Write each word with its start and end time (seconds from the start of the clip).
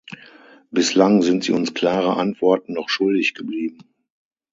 Bislang 0.71 1.21
sind 1.21 1.43
Sie 1.43 1.51
uns 1.51 1.75
klare 1.75 2.17
Antworten 2.17 2.73
noch 2.73 2.89
schuldig 2.89 3.35
geblieben. 3.35 3.83